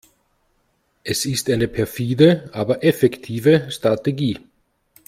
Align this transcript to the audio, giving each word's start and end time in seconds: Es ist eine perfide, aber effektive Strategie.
Es 1.03 1.27
ist 1.27 1.47
eine 1.51 1.67
perfide, 1.67 2.49
aber 2.53 2.83
effektive 2.83 3.69
Strategie. 3.69 4.39